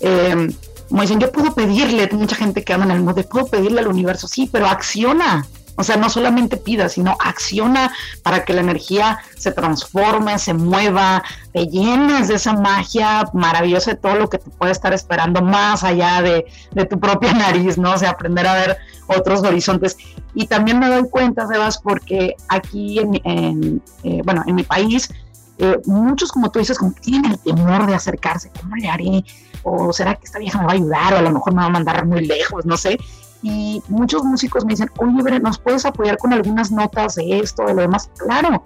[0.00, 0.48] Eh,
[0.88, 3.88] como dicen, yo puedo pedirle, mucha gente que anda en el mundo, puedo pedirle al
[3.88, 5.46] universo, sí, pero acciona.
[5.76, 11.22] O sea, no solamente pida, sino acciona para que la energía se transforme, se mueva,
[11.52, 15.84] te llenes de esa magia maravillosa de todo lo que te puede estar esperando más
[15.84, 16.46] allá de,
[16.86, 17.92] tu propia nariz, ¿no?
[17.92, 19.98] O sea, aprender a ver otros horizontes.
[20.34, 25.10] Y también me doy cuenta, Sebas, porque aquí en, eh, bueno, en mi país,
[25.58, 29.24] eh, muchos, como tú dices, como tienen el temor de acercarse, ¿cómo le haré?
[29.62, 31.14] ¿O será que esta vieja me va a ayudar?
[31.14, 32.98] O a lo mejor me va a mandar muy lejos, no sé
[33.46, 37.74] y muchos músicos me dicen, oye, ¿nos puedes apoyar con algunas notas de esto, de
[37.74, 38.10] lo demás?
[38.18, 38.60] Claro,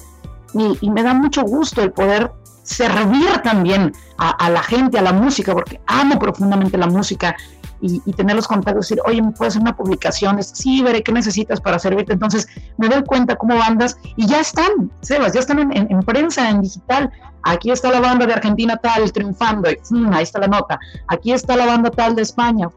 [0.55, 5.53] y, me da mucho gusto el poder servir también a, la gente, a la música,
[5.53, 7.37] porque amo profundamente la música
[7.83, 10.43] y, tener los contactos, decir, oye, ¿me puedes hacer una publicación?
[10.43, 12.14] Sí, veré qué necesitas para servirte.
[12.14, 16.62] Entonces me doy cuenta cómo bandas, y ya están, Sebas, ya están en, prensa, en
[16.62, 17.11] digital.
[17.43, 20.79] Aquí está la banda de Argentina tal triunfando, ahí está la nota.
[21.09, 22.69] Aquí está la banda tal de España.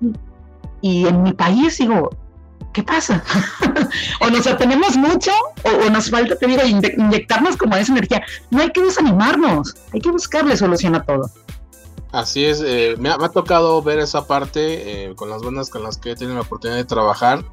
[0.83, 2.09] Y en mi país digo,
[2.73, 3.23] ¿qué pasa?
[4.19, 5.31] o nos tenemos mucho
[5.63, 8.21] o, nos falta, te digo, inyectarnos como esa energía.
[8.51, 11.31] No hay que desanimarnos, hay que buscarle solución a todo.
[12.11, 15.97] Así es, eh, me, ha, tocado ver esa parte eh, con las bandas con las
[15.97, 17.45] que he tenido la oportunidad de trabajar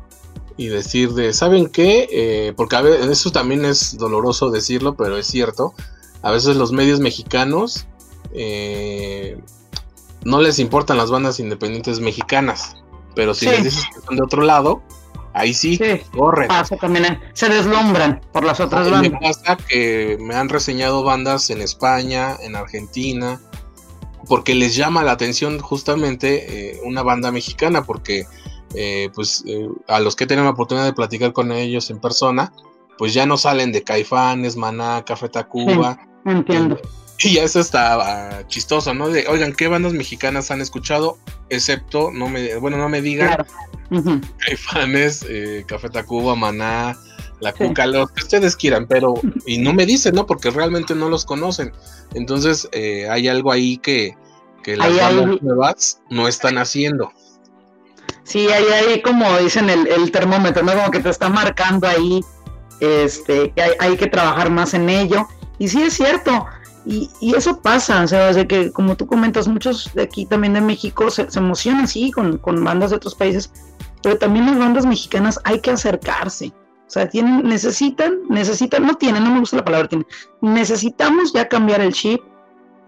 [0.57, 2.09] y decir de, ¿saben qué?
[2.11, 5.73] Eh, porque a veces eso también es doloroso decirlo, pero es cierto.
[6.23, 7.87] A veces los medios mexicanos
[10.25, 12.77] no les importan las bandas independientes mexicanas.
[13.15, 14.83] Pero si les dices que son de otro lado,
[15.33, 15.79] ahí sí,
[16.17, 16.49] corren.
[16.81, 19.13] también, eh, se deslumbran por las otras bandas.
[19.13, 23.41] Me pasa que me han reseñado bandas en España, en Argentina,
[24.29, 28.27] porque les llama la atención justamente eh, una banda mexicana, porque
[28.75, 29.45] eh, pues
[29.89, 32.53] a los que tienen la oportunidad de platicar con ellos en persona,
[32.99, 35.99] pues ya no salen de Caifanes, Maná, Café Tacuba.
[36.25, 36.79] entiendo.
[37.25, 39.09] Y ya eso está ah, chistoso, ¿no?
[39.09, 41.19] De, oigan, ¿qué bandas mexicanas han escuchado?
[41.51, 43.45] Excepto, no me, bueno, no me digan,
[43.91, 46.97] hay fans, eh, Café Tacuba, Maná,
[47.41, 49.15] La Cuca, los que ustedes quieran, pero,
[49.47, 50.27] y no me dicen, ¿no?
[50.27, 51.73] Porque realmente no los conocen.
[52.15, 54.17] Entonces, eh, hay algo ahí que,
[54.63, 57.13] que las bandas nuevas no están haciendo.
[58.23, 60.73] Sí, hay ahí, como dicen el, el termómetro, ¿no?
[60.73, 62.25] Como que te está marcando ahí,
[62.81, 65.27] este, que hay, hay que trabajar más en ello.
[65.59, 66.47] Y sí es cierto,
[66.87, 71.11] y, eso pasa, o sea, que como tú comentas, muchos de aquí también de México
[71.11, 73.53] se, emocionan, sí, con, bandas de otros países,
[74.03, 76.53] pero también las bandas mexicanas hay que acercarse.
[76.87, 80.07] O sea, tienen, necesitan, necesitan, no tienen, no me gusta la palabra tienen,
[80.41, 82.21] necesitamos ya cambiar el chip,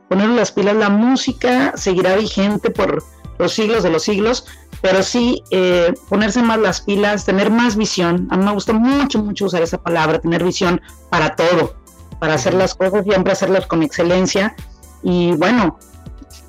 [0.09, 3.05] ponerle las pilas, la música seguirá vigente por
[3.39, 4.47] los siglos de los siglos,
[4.81, 8.27] pero sí eh, ponerse más las pilas, tener más visión.
[8.31, 11.82] A mí me gusta mucho, mucho usar esa palabra, tener visión para todo
[12.23, 14.55] para hacer las cosas, siempre hacerlas con excelencia.
[15.03, 15.77] Y bueno,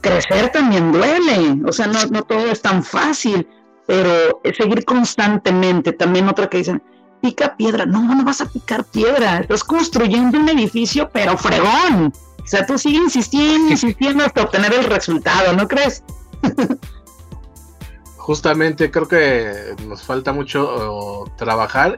[0.02, 3.48] crecer también duele, o sea, no, todo es tan fácil,
[3.88, 5.92] pero seguir constantemente.
[5.94, 6.84] También otra que dicen,
[7.24, 12.14] pica piedra, no, no vas a picar piedra, estás construyendo un edificio, pero fregón.
[12.40, 16.04] O sea, tú sigues insistiendo, insistiendo hasta obtener el resultado, ¿no crees?
[18.18, 21.98] Justamente creo que nos falta mucho trabajar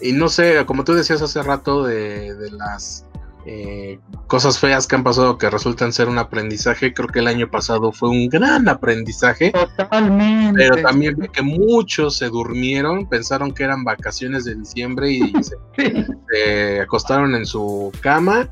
[0.00, 3.04] y no sé, como tú decías hace rato de, de las
[3.50, 6.92] eh, cosas feas que han pasado que resultan ser un aprendizaje.
[6.92, 9.52] Creo que el año pasado fue un gran aprendizaje.
[9.52, 10.52] Totalmente.
[10.54, 15.32] Pero también que muchos se durmieron, pensaron que eran vacaciones de diciembre y
[16.30, 18.50] se, acostaron en su cama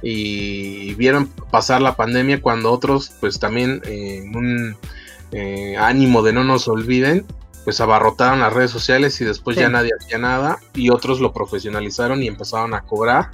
[0.00, 4.76] y vieron pasar la pandemia cuando otros, pues también eh, en un
[5.32, 7.26] eh, ánimo de no nos olviden,
[7.64, 12.22] pues abarrotaron las redes sociales y después ya nadie hacía nada y otros lo profesionalizaron
[12.22, 13.30] y empezaron a cobrar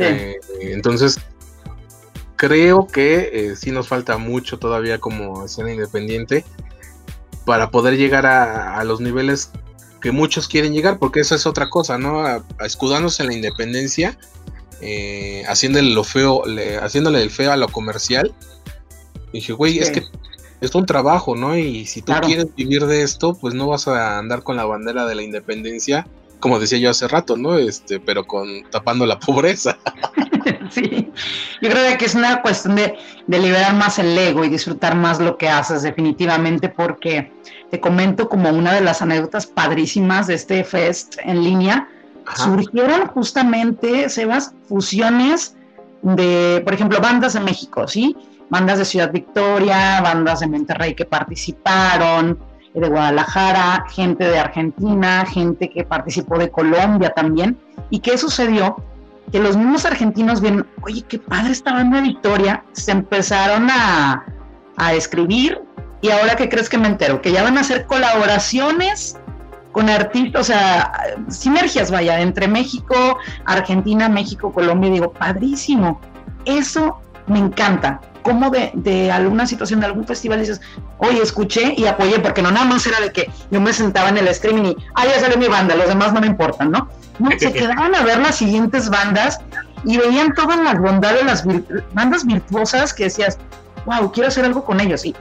[0.00, 1.18] eh, entonces,
[2.36, 6.44] creo que eh, sí nos falta mucho todavía como escena independiente
[7.44, 9.50] para poder llegar a, los niveles
[10.00, 12.24] que muchos quieren llegar, porque esa es otra cosa, ¿no?
[12.24, 14.18] A, escudándose en la independencia,
[14.80, 16.44] eh, haciéndole lo feo,
[16.80, 18.32] haciéndole el feo a lo comercial.
[19.32, 20.04] Y dije, güey, es que
[20.60, 21.56] es un trabajo, ¿no?
[21.56, 25.06] Y si tú quieres vivir de esto, pues no vas a andar con la bandera
[25.06, 26.06] de la independencia
[26.40, 27.56] como decía yo hace rato, ¿no?
[27.56, 29.78] Este, pero con tapando la pobreza.
[30.70, 31.12] sí,
[31.60, 32.98] yo creo que es una cuestión de,
[33.28, 37.32] liberar más el ego y disfrutar más lo que haces, definitivamente, porque
[37.70, 41.88] te comento como una de las anécdotas padrísimas de este fest en línea,
[42.34, 45.56] surgieron justamente, Sebas, fusiones
[46.02, 48.16] de, por ejemplo, bandas de México, ¿sí?
[48.48, 52.38] Bandas de Ciudad Victoria, bandas de Monterrey que participaron,
[52.74, 57.58] de Guadalajara, gente de Argentina, gente que participó de Colombia también.
[57.90, 58.76] ¿Y qué sucedió?
[59.32, 64.24] Que los mismos argentinos vieron, oye, qué padre esta banda Victoria, se empezaron a,
[64.76, 65.60] a escribir
[66.00, 69.18] y ahora que crees que me entero, que ya van a hacer colaboraciones
[69.72, 76.00] con artistas, o sea, sinergias, vaya, entre México, Argentina, México, Colombia, digo, padrísimo.
[76.44, 78.00] Eso me encanta.
[78.22, 80.60] Como de, de, alguna situación, de algún festival dices,
[80.98, 84.18] oye, escuché y apoyé, porque no nada más era de que yo me sentaba en
[84.18, 86.88] el streaming y, ah, ya salió mi banda, los demás no me importan, ¿no?
[87.18, 89.38] No, se quedaban a ver las siguientes bandas
[89.84, 91.44] y veían todas las bondades, las
[91.94, 93.38] bandas virtuosas que decías,
[93.86, 95.04] wow, quiero hacer algo con ellos.
[95.04, 95.14] Y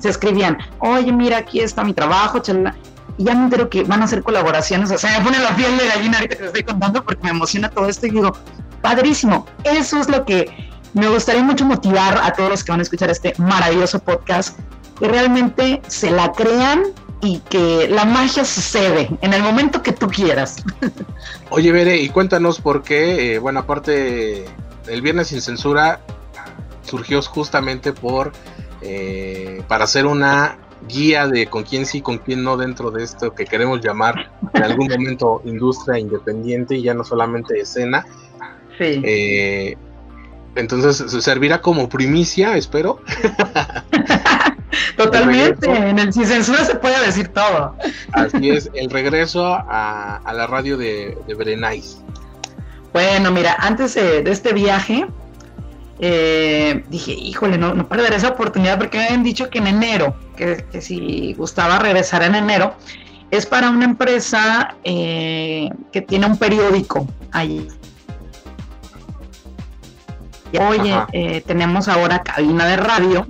[0.00, 2.74] se escribían, oye, mira, aquí está mi trabajo, chalala
[3.18, 5.76] y ya me entero que van a hacer colaboraciones, o sea, me pone la piel
[5.76, 8.36] de gallina ahorita que te estoy contando porque me emociona todo esto y digo,
[8.80, 12.82] padrísimo, eso es lo que me gustaría mucho motivar a todos los que van a
[12.82, 14.58] escuchar este maravilloso podcast,
[14.98, 16.82] que realmente se la crean
[17.22, 20.64] y que la magia sucede en el momento que tú quieras.
[21.50, 24.44] Oye, Bere, y cuéntanos por qué, eh, bueno, aparte,
[24.88, 26.00] el Viernes sin Censura
[26.82, 28.32] surgió justamente por,
[28.82, 33.34] eh, para hacer una guía de con quién sí, con quién no dentro de esto
[33.34, 38.04] que queremos llamar en algún momento industria independiente y ya no solamente escena.
[38.78, 39.00] Sí.
[39.04, 39.76] Eh,
[40.54, 43.00] entonces servirá como primicia, espero.
[44.96, 47.76] Totalmente, en el sin censura se puede decir todo.
[48.12, 51.98] Así es, el regreso a, la radio de, de Berenais.
[52.92, 55.06] Bueno, mira, antes de este viaje,
[56.04, 60.16] eh, dije, híjole, no, no perder esa oportunidad porque me habían dicho que en enero,
[60.36, 62.74] que, si gustaba regresar en enero,
[63.30, 67.68] es para una empresa eh, que tiene un periódico ahí.
[70.60, 73.26] Oye, eh, tenemos ahora cabina de radio,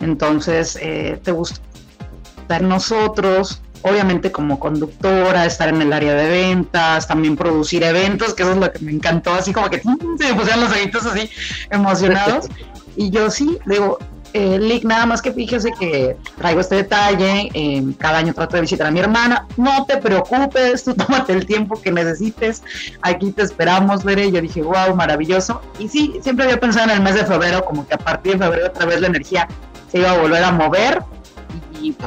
[0.00, 1.60] entonces te gusta
[2.60, 8.52] nosotros, obviamente como conductora, estar en el área de ventas, también producir eventos, que eso
[8.52, 11.30] es lo que me encantó, así como que se me pusieron los ojitos así
[11.70, 12.48] emocionados.
[12.96, 13.98] y yo sí, digo,
[14.34, 18.62] eh, Lick, nada más que fíjese que traigo este detalle, eh, cada año trato de
[18.62, 22.62] visitar a mi hermana, no te preocupes, tú tómate el tiempo que necesites,
[23.00, 27.02] aquí te esperamos, veré, yo dije, wow, maravilloso, y sí, siempre había pensado en el
[27.02, 29.48] mes de febrero, como que a partir de febrero otra vez la energía
[29.90, 31.02] se iba a volver a mover,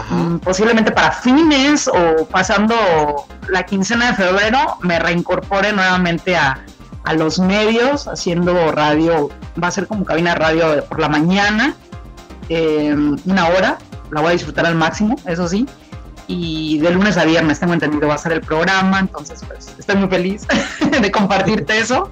[0.09, 2.75] Mm, posiblemente para fines o pasando
[3.49, 6.63] la quincena de febrero me reincorpore nuevamente a,
[7.15, 9.29] los medios haciendo radio,
[9.63, 11.73] va a ser como cabina radio por la mañana,
[12.49, 13.77] em, una hora,
[14.11, 15.65] la voy a disfrutar al máximo, eso sí,
[16.27, 19.95] y de lunes a viernes tengo entendido va a ser el programa, entonces pues estoy
[19.95, 20.45] muy feliz
[21.01, 22.11] de compartirte eso.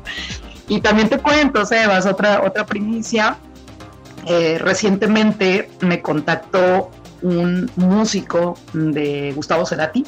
[0.67, 3.37] Y también te cuento, Sebas, otra, otra primicia.
[4.25, 6.89] Eh, recientemente me contactó
[7.21, 10.03] un músico de Gustavo Cerati,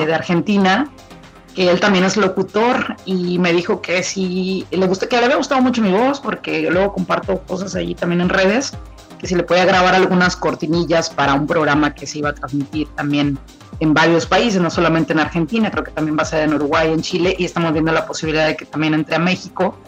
[0.00, 0.88] eh, de Argentina,
[1.54, 5.36] que él también es locutor y me dijo que si le gusta, que le había
[5.36, 8.72] gustado mucho mi voz, porque luego comparto cosas ahí también en redes,
[9.18, 12.88] que si le podía grabar algunas cortinillas para un programa que se iba a transmitir
[12.94, 13.38] también
[13.80, 16.92] en varios países, no solamente en Argentina, creo que también va a ser en Uruguay,
[16.92, 19.78] en Chile, y estamos viendo la posibilidad de que también entre a México.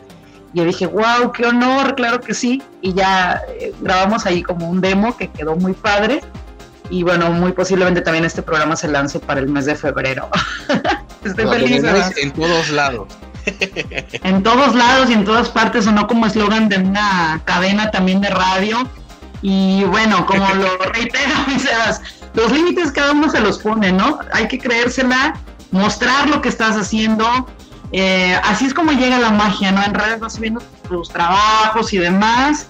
[0.53, 2.63] Y yo dije, wow, qué honor, claro que sí.
[2.83, 6.21] Y ya eh, grabamos ahí como un demo que quedó muy padre.
[6.89, 10.29] Y bueno, muy posiblemente también este programa se lance para el mes de febrero.
[11.25, 11.85] Estoy feliz.
[12.17, 13.09] En todos lados.
[14.25, 18.21] en todos lados y en todas partes, o no como eslogan de una cadena también
[18.21, 18.89] de radio.
[19.43, 21.35] Y bueno, como lo reitero,
[22.35, 24.19] los límites cada uno se los pone, ¿no?
[24.33, 25.35] Hay que creérsela,
[25.71, 27.27] mostrar lo que estás haciendo,
[27.93, 29.83] eh, así es como llega la magia, ¿no?
[29.83, 32.69] En redes vas subiendo tus trabajos y demás,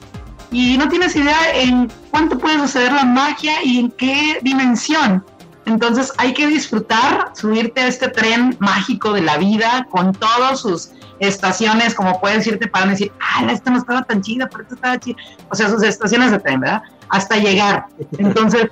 [0.50, 5.24] y no tienes idea en cuánto puede suceder la magia y en qué dimensión.
[5.66, 10.90] Entonces hay que disfrutar, subirte a este tren mágico de la vida con todas sus
[11.20, 14.98] estaciones, como puedes irte para decir, ah, esta no estaba tan chida, pero esta estaba
[14.98, 15.16] chida.
[15.50, 16.82] O sea, sus estaciones de tren, ¿verdad?
[17.10, 17.86] Hasta llegar.
[18.18, 18.68] Entonces,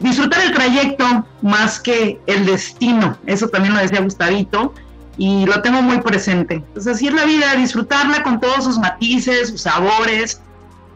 [0.00, 3.16] disfrutar el trayecto más que el destino.
[3.26, 4.72] Eso también lo decía Gustavito
[5.16, 6.54] y lo tengo muy presente.
[6.54, 10.40] Entonces así es la vida, disfrutarla con todos sus matices, sus sabores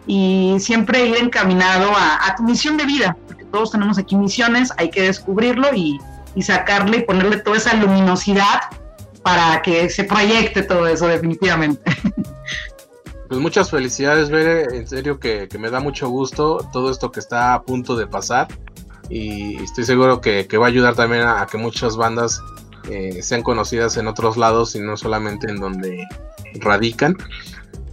[0.06, 4.90] y siempre ir encaminado a, tu misión de vida, porque todos tenemos aquí misiones, hay
[4.90, 5.98] que descubrirlo y,
[6.36, 8.60] y sacarle y ponerle toda esa luminosidad
[9.26, 11.82] para que se proyecte todo eso definitivamente.
[13.28, 17.18] Pues muchas felicidades, Bere, en serio que, que, me da mucho gusto todo esto que
[17.18, 18.46] está a punto de pasar
[19.10, 22.40] y estoy seguro que, que va a ayudar también a, que muchas bandas
[22.88, 26.06] eh, sean conocidas en otros lados y no solamente en donde
[26.60, 27.16] radican.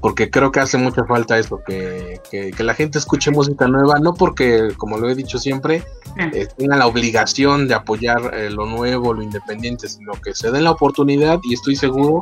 [0.03, 4.13] Porque creo que hace mucha falta eso, que, que, la gente escuche música nueva, no
[4.13, 5.81] porque, como lo he dicho siempre,
[6.17, 10.65] eh, tenga la obligación de apoyar eh, lo nuevo, lo independiente, sino que se den
[10.65, 12.21] la oportunidad y estoy seguro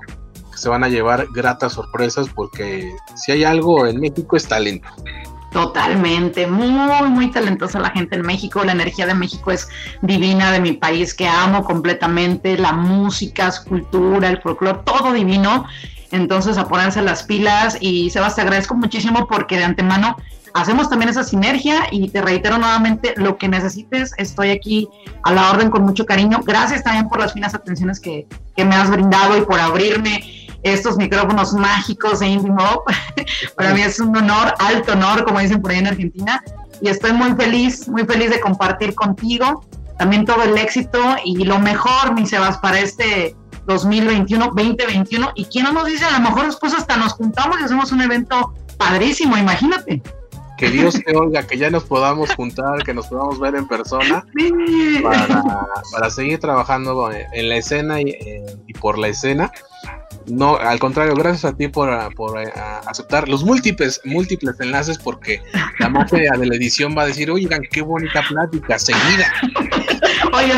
[0.51, 4.87] que se van a llevar gratas sorpresas porque si hay algo en México es talento.
[5.51, 6.69] Totalmente, muy,
[7.09, 9.67] muy talentosa la gente en México, la energía de México es
[10.03, 15.65] divina, de mi país que amo completamente, la música, su cultura, el folclore, todo divino.
[16.11, 20.17] Entonces, a ponerse las pilas y Sebas, te agradezco muchísimo porque de antemano
[20.53, 24.89] hacemos también esa sinergia y te reitero nuevamente, lo que necesites, estoy aquí
[25.23, 26.41] a la orden con mucho cariño.
[26.45, 30.97] Gracias también por las finas atenciones que, que me has brindado y por abrirme estos
[30.97, 32.83] micrófonos mágicos de Indie Mob.
[33.55, 36.43] Para mí es un honor, alto honor, como dicen por ahí en Argentina,
[36.81, 39.63] y estoy muy feliz, muy feliz de compartir contigo
[40.01, 43.35] también todo el éxito y lo mejor, mi Sebas, para este
[43.71, 45.31] 2021, 2021.
[45.35, 48.01] Y quién no nos dice, a lo mejor después hasta nos juntamos y hacemos un
[48.01, 50.01] evento padrísimo, imagínate.
[50.57, 54.23] Que Dios te oiga, que ya nos podamos juntar, que nos podamos ver en persona
[55.03, 55.43] para,
[55.91, 59.51] para seguir trabajando en la escena y, eh, y por la escena
[60.27, 62.51] no, al contrario, gracias a ti por, por eh,
[62.85, 65.41] aceptar los múltiples, múltiples enlaces, porque
[65.79, 69.31] la magia de la edición va a decir, oigan, qué bonita plática, seguida.
[70.33, 70.53] Oye,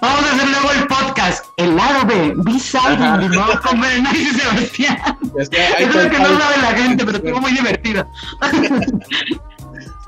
[0.00, 3.60] vamos a hacer luego el podcast, el lado de B-Side, ¿no?
[3.62, 5.18] Con Berenice y Sebastián.
[5.38, 8.06] Es que no sabe la gente, pero estuvo muy divertido.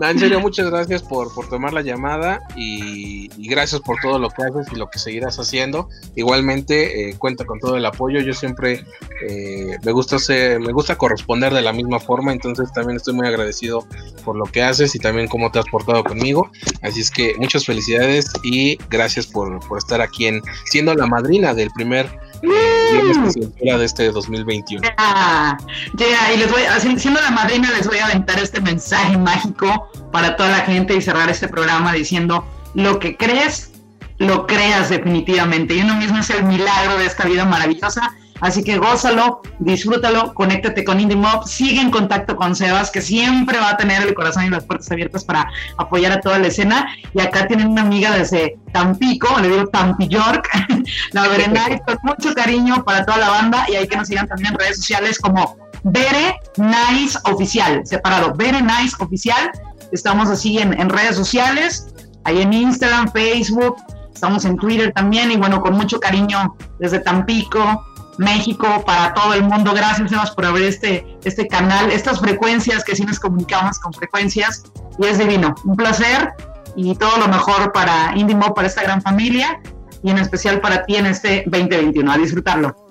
[0.00, 4.42] en serio, muchas gracias por, por tomar la llamada y, gracias por todo lo que
[4.42, 5.88] haces y lo que seguirás haciendo.
[6.16, 8.20] Igualmente, eh, cuenta con todo el apoyo.
[8.20, 8.84] Yo siempre
[9.28, 13.26] eh, me gusta ser, me gusta corresponder de la misma forma, entonces también estoy muy
[13.26, 13.86] agradecido
[14.24, 16.50] por lo que haces y también cómo te has portado conmigo.
[16.82, 21.54] Así es que muchas felicidades y gracias por, por estar aquí en siendo la madrina
[21.54, 22.06] del primer
[22.42, 24.82] de este 2021.
[24.82, 25.56] Ya,
[25.98, 26.62] ya, y les voy,
[26.98, 31.00] siendo la madrina, les voy a aventar este mensaje mágico para toda la gente y
[31.00, 33.72] cerrar este programa diciendo: lo que crees,
[34.18, 35.74] lo creas definitivamente.
[35.74, 40.84] Y uno mismo es el milagro de esta vida maravillosa Así que gózalo, disfrútalo, conéctate
[40.84, 44.44] con Indie Mob, sigue en contacto con Sebas, que siempre va a tener el corazón
[44.44, 46.86] y las puertas abiertas para apoyar a toda la escena.
[47.14, 50.48] Y acá tienen una amiga desde Tampico, le digo Tampi York,
[51.12, 53.64] la Berenay, con mucho cariño para toda la banda.
[53.68, 58.60] Y hay que nos sigan también en redes sociales como Bere Nice Oficial, separado, Bere
[58.60, 59.50] Nice Oficial.
[59.96, 61.86] Estamos así en, redes sociales,
[62.24, 63.76] ahí en Instagram, Facebook,
[64.12, 65.32] estamos en Twitter también.
[65.32, 67.82] Y bueno, con mucho cariño desde Tampico
[68.18, 69.72] México, para todo el mundo.
[69.72, 74.64] Gracias, Sebas, por abrir este, este canal, estas frecuencias que sí nos comunicamos con frecuencias.
[74.98, 75.54] Y es divino.
[75.64, 76.34] Un placer
[76.76, 79.60] y todo lo mejor para Indimo, para esta gran familia
[80.02, 82.12] y en especial para ti en este 2021.
[82.12, 82.85] A disfrutarlo.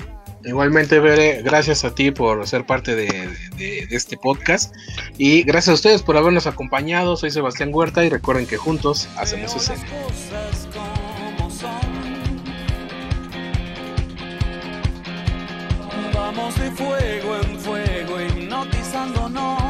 [0.45, 3.35] Igualmente, Bere, gracias a ti por ser parte de,
[3.89, 4.75] este podcast
[5.17, 7.17] y gracias a ustedes por habernos acompañado.
[7.17, 9.83] Soy Sebastián Huerta y recuerden que juntos hacemos escena.
[16.13, 19.65] Vamos de fuego en fuego, hipnotizándonos.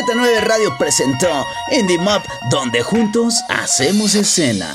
[0.00, 4.74] Z9 Radio presentó Indie Map, donde juntos hacemos escena.